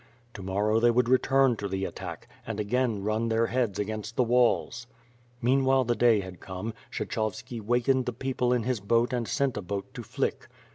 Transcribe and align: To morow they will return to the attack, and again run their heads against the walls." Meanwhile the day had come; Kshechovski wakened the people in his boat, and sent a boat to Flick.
To 0.33 0.41
morow 0.41 0.79
they 0.79 0.89
will 0.89 1.03
return 1.03 1.55
to 1.57 1.67
the 1.67 1.85
attack, 1.85 2.27
and 2.47 2.59
again 2.59 3.03
run 3.03 3.27
their 3.29 3.45
heads 3.45 3.77
against 3.77 4.15
the 4.15 4.23
walls." 4.23 4.87
Meanwhile 5.43 5.83
the 5.83 5.95
day 5.95 6.21
had 6.21 6.39
come; 6.39 6.73
Kshechovski 6.91 7.61
wakened 7.61 8.07
the 8.07 8.11
people 8.11 8.51
in 8.51 8.63
his 8.63 8.79
boat, 8.79 9.13
and 9.13 9.27
sent 9.27 9.57
a 9.57 9.61
boat 9.61 9.93
to 9.93 10.01
Flick. 10.01 10.47